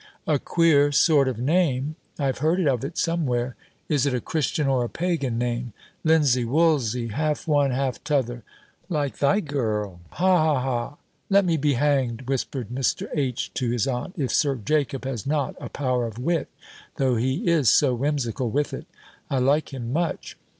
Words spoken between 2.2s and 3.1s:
have heard of it